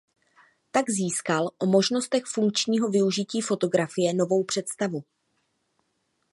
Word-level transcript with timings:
Tak 0.71 0.89
získal 0.89 1.49
o 1.59 1.65
možnostech 1.65 2.23
funkčního 2.25 2.89
využití 2.89 3.41
fotografie 3.41 4.13
novou 4.13 4.43
představu. 4.43 5.03